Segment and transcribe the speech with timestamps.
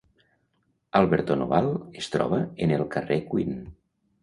[0.99, 1.69] Alberton Oval
[2.03, 3.57] es troba en el carrer Queen.